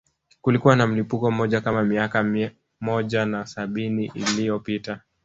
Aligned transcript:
Kulikuwa 0.41 0.75
na 0.75 0.87
mlipuko 0.87 1.31
mmoja 1.31 1.61
kama 1.61 1.83
miaka 1.83 2.23
mia 2.23 2.51
moja 2.81 3.25
na 3.25 3.45
sabini 3.45 4.11
iliyopita 4.15 4.99